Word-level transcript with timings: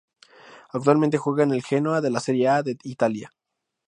Actualmente 0.71 1.19
juega 1.19 1.43
en 1.43 1.51
el 1.51 1.61
Genoa 1.61 2.01
de 2.01 2.09
la 2.09 2.19
Serie 2.21 2.47
A 2.49 2.63
de 2.63 2.75
Italia. 2.85 3.31